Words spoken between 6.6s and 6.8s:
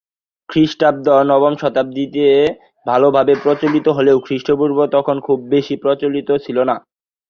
না।